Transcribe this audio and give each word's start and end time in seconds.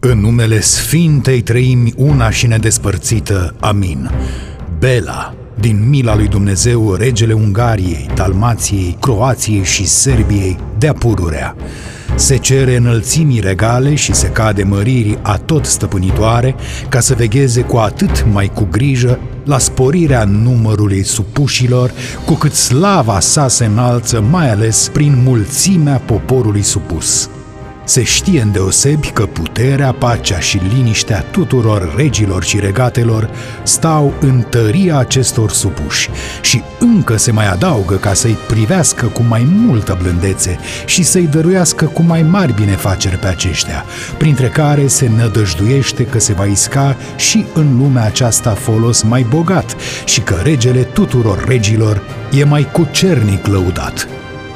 În 0.00 0.20
numele 0.20 0.60
Sfintei 0.60 1.40
Treimi 1.40 1.92
una 1.96 2.30
și 2.30 2.46
nedespărțită. 2.46 3.54
Amin. 3.60 4.10
Bela, 4.78 5.34
din 5.60 5.88
mila 5.88 6.16
lui 6.16 6.28
Dumnezeu, 6.28 6.94
regele 6.94 7.32
Ungariei, 7.32 8.08
Dalmației, 8.14 8.96
Croației 9.00 9.64
și 9.64 9.86
Serbiei, 9.86 10.58
de-a 10.78 10.92
pururea. 10.92 11.56
Se 12.14 12.36
cere 12.36 12.76
înălțimii 12.76 13.40
regale 13.40 13.94
și 13.94 14.14
se 14.14 14.28
cade 14.28 14.62
măririi 14.62 15.18
atot 15.22 15.64
stăpânitoare 15.64 16.54
ca 16.88 17.00
să 17.00 17.14
vegheze 17.14 17.60
cu 17.60 17.76
atât 17.76 18.26
mai 18.32 18.50
cu 18.54 18.68
grijă 18.70 19.18
la 19.44 19.58
sporirea 19.58 20.24
numărului 20.24 21.02
supușilor, 21.02 21.92
cu 22.24 22.34
cât 22.34 22.52
slava 22.52 23.20
sa 23.20 23.48
se 23.48 23.64
înalță 23.64 24.20
mai 24.30 24.50
ales 24.50 24.90
prin 24.92 25.22
mulțimea 25.24 25.96
poporului 25.96 26.62
supus. 26.62 27.30
Se 27.88 28.02
știe 28.02 28.40
îndeosebi 28.40 29.10
că 29.10 29.26
puterea, 29.26 29.92
pacea 29.92 30.38
și 30.38 30.60
liniștea 30.74 31.24
tuturor 31.30 31.94
regilor 31.96 32.44
și 32.44 32.58
regatelor 32.58 33.30
stau 33.62 34.14
în 34.20 34.44
tăria 34.50 34.96
acestor 34.96 35.50
supuși 35.50 36.10
și 36.40 36.62
încă 36.78 37.16
se 37.16 37.30
mai 37.30 37.48
adaugă 37.48 37.94
ca 37.94 38.12
să-i 38.12 38.36
privească 38.46 39.06
cu 39.06 39.22
mai 39.22 39.46
multă 39.50 39.98
blândețe 40.02 40.58
și 40.86 41.02
să-i 41.02 41.26
dăruiască 41.26 41.84
cu 41.84 42.02
mai 42.02 42.22
mari 42.22 42.54
binefaceri 42.54 43.16
pe 43.16 43.26
aceștia, 43.26 43.84
printre 44.18 44.48
care 44.48 44.86
se 44.86 45.10
nădăjduiește 45.16 46.04
că 46.04 46.18
se 46.18 46.32
va 46.32 46.44
isca 46.44 46.96
și 47.16 47.44
în 47.54 47.78
lumea 47.78 48.04
aceasta 48.04 48.50
folos 48.50 49.02
mai 49.02 49.26
bogat 49.28 49.76
și 50.04 50.20
că 50.20 50.34
regele 50.42 50.82
tuturor 50.82 51.44
regilor 51.46 52.02
e 52.32 52.44
mai 52.44 52.68
cucernic 52.72 53.46
lăudat. 53.46 54.08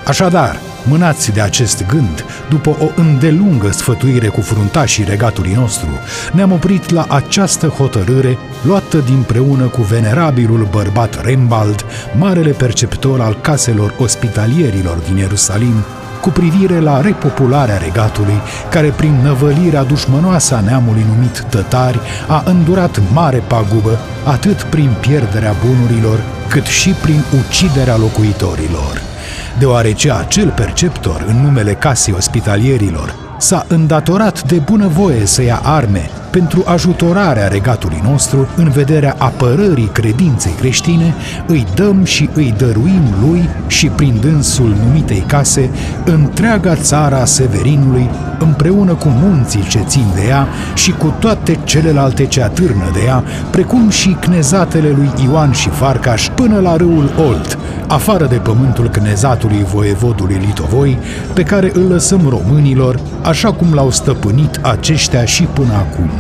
Așadar, 0.05 0.61
Mânați 0.85 1.33
de 1.33 1.41
acest 1.41 1.87
gând, 1.87 2.25
după 2.49 2.71
o 2.71 3.01
îndelungă 3.01 3.71
sfătuire 3.71 4.29
cu 4.29 4.41
fruntașii 4.41 5.05
regatului 5.05 5.53
nostru, 5.53 5.89
ne-am 6.33 6.53
oprit 6.53 6.91
la 6.91 7.07
această 7.09 7.67
hotărâre 7.67 8.39
luată 8.63 8.99
dinpreună 8.99 9.65
cu 9.67 9.83
venerabilul 9.83 10.69
bărbat 10.71 11.25
Rembald, 11.25 11.85
marele 12.19 12.51
perceptor 12.51 13.21
al 13.21 13.37
caselor 13.41 13.95
ospitalierilor 13.99 14.97
din 14.97 15.17
Ierusalim, 15.17 15.85
cu 16.21 16.29
privire 16.29 16.81
la 16.81 17.01
repopularea 17.01 17.77
regatului, 17.77 18.41
care 18.71 18.89
prin 18.89 19.21
năvălirea 19.23 19.83
dușmănoasă 19.83 20.55
a 20.55 20.61
neamului 20.61 21.07
numit 21.15 21.45
tătari 21.51 22.01
a 22.29 22.43
îndurat 22.47 23.01
mare 23.13 23.43
pagubă, 23.47 23.99
atât 24.25 24.63
prin 24.63 24.91
pierderea 25.01 25.55
bunurilor, 25.67 26.19
cât 26.49 26.65
și 26.65 26.91
prin 26.91 27.23
uciderea 27.39 27.97
locuitorilor 27.97 29.12
deoarece 29.59 30.13
acel 30.13 30.53
perceptor, 30.57 31.25
în 31.29 31.43
numele 31.43 31.73
casei 31.73 32.15
ospitalierilor, 32.17 33.15
s-a 33.39 33.65
îndatorat 33.69 34.43
de 34.43 34.59
bunăvoie 34.65 35.27
să 35.27 35.43
ia 35.43 35.61
arme 35.63 36.11
pentru 36.31 36.63
ajutorarea 36.67 37.49
regatului 37.49 38.01
nostru 38.05 38.49
în 38.57 38.69
vederea 38.69 39.15
apărării 39.19 39.91
credinței 39.93 40.53
creștine, 40.53 41.15
îi 41.47 41.67
dăm 41.75 42.05
și 42.05 42.29
îi 42.35 42.55
dăruim 42.57 43.03
lui 43.21 43.49
și 43.67 43.87
prin 43.87 44.19
dânsul 44.21 44.77
numitei 44.85 45.25
case 45.27 45.71
întreaga 46.05 46.75
țara 46.75 47.25
Severinului 47.25 48.11
împreună 48.39 48.93
cu 48.93 49.09
munții 49.09 49.67
ce 49.69 49.79
țin 49.87 50.07
de 50.15 50.27
ea 50.29 50.47
și 50.75 50.93
cu 50.93 51.15
toate 51.19 51.59
celelalte 51.65 52.27
ce 52.27 52.43
atârnă 52.43 52.91
de 52.93 53.01
ea, 53.07 53.25
precum 53.51 53.89
și 53.89 54.17
cnezatele 54.21 54.89
lui 54.89 55.11
Ioan 55.25 55.53
și 55.53 55.69
Farcaș 55.69 56.29
până 56.35 56.61
la 56.61 56.77
râul 56.77 57.11
Olt, 57.29 57.59
afară 57.93 58.27
de 58.27 58.37
pământul 58.37 58.89
cnezatului 58.89 59.65
voievodului 59.65 60.41
Litovoi, 60.47 60.99
pe 61.35 61.43
care 61.43 61.71
îl 61.75 61.89
lăsăm 61.89 62.29
românilor, 62.29 63.01
așa 63.23 63.53
cum 63.53 63.75
l-au 63.75 63.91
stăpânit 63.91 64.59
aceștia 64.63 65.25
și 65.25 65.43
până 65.43 65.73
acum. 65.73 66.11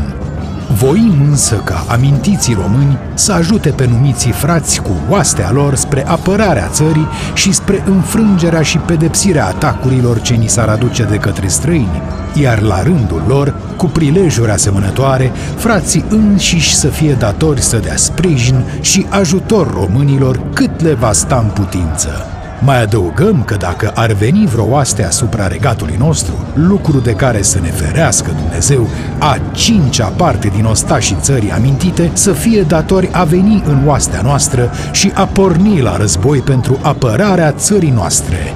Voim 0.74 1.26
însă 1.28 1.54
ca 1.54 1.84
amintiții 1.88 2.54
români 2.54 2.98
să 3.14 3.32
ajute 3.32 3.68
pe 3.68 3.86
numiții 3.86 4.32
frați 4.32 4.82
cu 4.82 4.90
oastea 5.08 5.50
lor 5.50 5.74
spre 5.74 6.06
apărarea 6.06 6.68
țării 6.68 7.08
și 7.34 7.52
spre 7.52 7.82
înfrângerea 7.86 8.62
și 8.62 8.78
pedepsirea 8.78 9.46
atacurilor 9.46 10.20
ce 10.20 10.34
ni 10.34 10.46
s-ar 10.46 10.68
aduce 10.68 11.02
de 11.02 11.16
către 11.16 11.46
străini, 11.46 12.02
iar 12.34 12.60
la 12.60 12.82
rândul 12.82 13.22
lor, 13.26 13.54
cu 13.76 13.86
prilejuri 13.86 14.50
asemănătoare, 14.50 15.32
frații 15.56 16.04
înșiși 16.08 16.74
să 16.74 16.88
fie 16.88 17.12
datori 17.12 17.60
să 17.60 17.76
dea 17.76 17.96
sprijin 17.96 18.64
și 18.80 19.06
ajutor 19.08 19.72
românilor 19.74 20.40
cât 20.52 20.80
le 20.80 20.94
va 20.94 21.12
sta 21.12 21.38
în 21.44 21.50
putință. 21.50 22.26
Mai 22.64 22.82
adăugăm 22.82 23.42
că 23.42 23.56
dacă 23.56 23.92
ar 23.94 24.12
veni 24.12 24.46
vreo 24.46 24.64
oaste 24.64 25.04
asupra 25.04 25.46
regatului 25.46 25.96
nostru, 25.98 26.34
lucru 26.54 26.98
de 26.98 27.12
care 27.12 27.42
să 27.42 27.60
ne 27.60 27.70
ferească 27.70 28.30
Dumnezeu, 28.40 28.88
a 29.18 29.38
cincea 29.52 30.06
parte 30.16 30.48
din 30.48 30.64
ostașii 30.64 31.16
țării 31.20 31.50
amintite 31.50 32.10
să 32.12 32.32
fie 32.32 32.62
datori 32.62 33.08
a 33.12 33.24
veni 33.24 33.62
în 33.66 33.86
oastea 33.86 34.20
noastră 34.20 34.70
și 34.92 35.10
a 35.14 35.26
porni 35.26 35.80
la 35.80 35.96
război 35.96 36.38
pentru 36.38 36.78
apărarea 36.82 37.52
țării 37.52 37.90
noastre. 37.90 38.54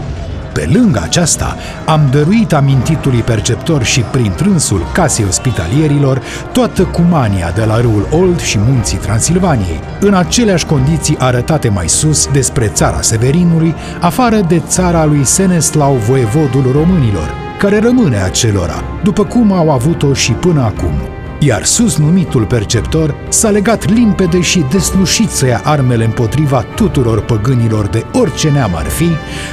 Pe 0.57 0.69
lângă 0.73 1.01
aceasta, 1.03 1.57
am 1.87 2.09
dăruit 2.11 2.53
amintitului 2.53 3.21
perceptor 3.21 3.83
și 3.83 4.01
prin 4.01 4.33
trânsul 4.37 4.81
casei 4.93 5.25
ospitalierilor 5.29 6.23
toată 6.53 6.83
cumania 6.85 7.51
de 7.55 7.65
la 7.65 7.81
râul 7.81 8.09
Old 8.11 8.41
și 8.41 8.59
munții 8.59 8.99
Transilvaniei, 8.99 9.81
în 10.01 10.15
aceleași 10.15 10.67
condiții 10.67 11.17
arătate 11.19 11.69
mai 11.69 11.89
sus 11.89 12.27
despre 12.27 12.67
țara 12.67 13.01
Severinului, 13.01 13.75
afară 14.01 14.41
de 14.49 14.63
țara 14.67 15.05
lui 15.05 15.25
Seneslau, 15.25 15.95
voievodul 15.95 16.73
românilor, 16.73 17.35
care 17.59 17.79
rămâne 17.79 18.23
acelora, 18.23 18.85
după 19.03 19.25
cum 19.25 19.53
au 19.53 19.71
avut-o 19.71 20.13
și 20.13 20.33
până 20.33 20.63
acum 20.63 21.16
iar 21.39 21.65
sus 21.65 21.97
numitul 21.97 22.45
perceptor 22.45 23.15
s-a 23.29 23.49
legat 23.49 23.91
limpede 23.91 24.41
și 24.41 24.65
deslușit 24.71 25.31
să 25.31 25.47
ia 25.47 25.61
armele 25.65 26.05
împotriva 26.05 26.65
tuturor 26.75 27.21
păgânilor 27.21 27.87
de 27.87 28.05
orice 28.13 28.51
neam 28.51 28.75
ar 28.75 28.87
fi, 28.87 29.09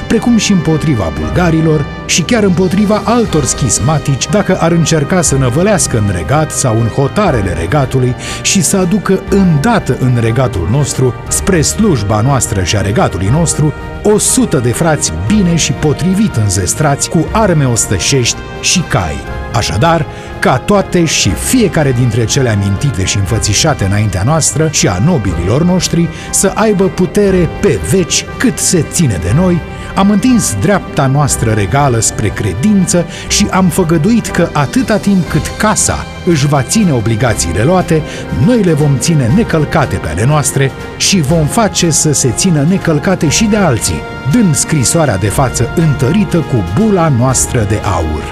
precum 0.08 0.36
și 0.36 0.52
împotriva 0.52 1.12
bulgarilor 1.18 1.86
și 2.06 2.22
chiar 2.22 2.42
împotriva 2.42 3.02
altor 3.04 3.44
schismatici 3.44 4.28
dacă 4.28 4.56
ar 4.60 4.72
încerca 4.72 5.22
să 5.22 5.36
năvălească 5.36 5.98
în 5.98 6.12
regat 6.16 6.50
sau 6.50 6.80
în 6.80 6.86
hotarele 6.86 7.52
regatului 7.52 8.14
și 8.42 8.62
să 8.62 8.76
aducă 8.76 9.22
îndată 9.28 9.96
în 10.00 10.18
regatul 10.20 10.68
nostru, 10.70 11.14
spre 11.28 11.60
slujba 11.60 12.20
noastră 12.20 12.62
și 12.62 12.76
a 12.76 12.80
regatului 12.80 13.28
nostru, 13.28 13.72
o 14.06 14.18
sută 14.18 14.58
de 14.58 14.72
frați 14.72 15.12
bine 15.26 15.54
și 15.54 15.72
potrivit 15.72 16.36
înzestrați 16.36 17.08
cu 17.08 17.28
arme 17.32 17.64
ostășești 17.64 18.36
și 18.60 18.80
cai. 18.80 19.16
Așadar, 19.52 20.06
ca 20.38 20.58
toate 20.58 21.04
și 21.04 21.30
fiecare 21.30 21.92
dintre 21.92 22.24
cele 22.24 22.48
amintite 22.48 23.04
și 23.04 23.16
înfățișate 23.16 23.84
înaintea 23.84 24.22
noastră 24.22 24.68
și 24.72 24.88
a 24.88 24.98
nobililor 24.98 25.62
noștri 25.62 26.08
să 26.30 26.52
aibă 26.54 26.88
putere 26.88 27.48
pe 27.60 27.78
veci 27.90 28.26
cât 28.38 28.58
se 28.58 28.84
ține 28.90 29.18
de 29.22 29.32
noi, 29.34 29.60
am 29.94 30.10
întins 30.10 30.56
dreapta 30.60 31.06
noastră 31.06 31.50
regală 31.50 32.00
spre 32.00 32.28
credință 32.28 33.06
și 33.28 33.46
am 33.50 33.68
făgăduit 33.68 34.26
că 34.26 34.48
atâta 34.52 34.96
timp 34.96 35.28
cât 35.28 35.46
casa 35.58 36.06
își 36.26 36.46
va 36.46 36.62
ține 36.62 36.92
obligațiile 36.92 37.64
luate, 37.64 38.02
noi 38.46 38.62
le 38.62 38.72
vom 38.72 38.98
ține 38.98 39.32
necălcate 39.36 39.96
pe 39.96 40.08
ale 40.08 40.24
noastre 40.24 40.70
și 40.96 41.20
vom 41.20 41.46
face 41.46 41.90
să 41.90 42.12
se 42.12 42.30
țină 42.30 42.66
necălcate 42.68 43.28
și 43.28 43.44
de 43.44 43.56
alții, 43.56 44.02
dând 44.32 44.54
scrisoarea 44.54 45.16
de 45.16 45.28
față 45.28 45.68
întărită 45.76 46.36
cu 46.36 46.64
bula 46.80 47.08
noastră 47.08 47.66
de 47.68 47.80
aur. 47.84 48.22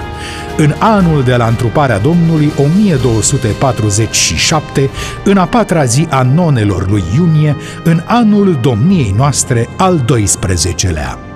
În 0.57 0.73
anul 0.79 1.23
de 1.23 1.35
la 1.35 1.45
întruparea 1.45 1.99
Domnului 1.99 2.51
1247, 2.57 4.89
în 5.23 5.37
a 5.37 5.45
patra 5.45 5.83
zi 5.83 6.07
a 6.09 6.21
nonelor 6.21 6.89
lui 6.89 7.03
iunie, 7.15 7.55
în 7.83 8.01
anul 8.05 8.57
domniei 8.61 9.13
noastre 9.17 9.69
al 9.77 10.05
12-lea. 10.13 11.32